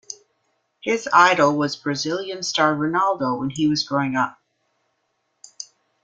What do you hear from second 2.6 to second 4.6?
Ronaldo when he was growing up.